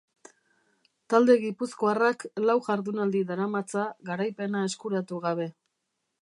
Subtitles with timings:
[1.13, 5.49] Talde gipuzkoarrak lau jardunaldi daramatza garaipena eskuratu gabe.